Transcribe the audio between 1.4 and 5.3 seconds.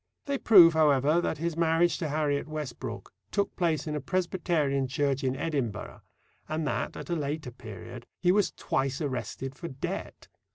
marriage to Harriet Westbrook took place in a Presbyterian church